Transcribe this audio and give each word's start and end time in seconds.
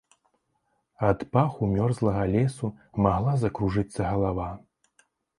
Ад 1.09 1.19
паху 1.35 1.67
мёрзлага 1.73 2.23
лесу 2.35 2.69
магла 3.07 3.35
закружыцца 3.43 4.01
галава. 4.15 4.49